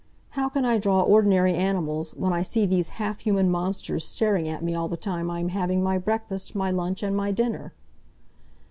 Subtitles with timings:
[0.29, 4.63] "How can I draw ordinary animals when I see these half human monsters staring at
[4.63, 7.71] me all the time I am having my breakfast, my lunch, and my dinner?"